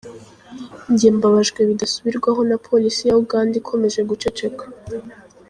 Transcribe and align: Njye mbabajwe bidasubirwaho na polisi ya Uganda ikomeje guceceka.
Njye 0.91 1.07
mbabajwe 1.17 1.59
bidasubirwaho 1.69 2.41
na 2.49 2.57
polisi 2.67 3.01
ya 3.07 3.15
Uganda 3.23 3.53
ikomeje 3.61 4.01
guceceka. 4.09 4.63